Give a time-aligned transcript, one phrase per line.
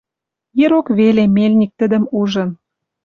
[0.61, 2.49] Ирок веле мельник тӹдӹм ужын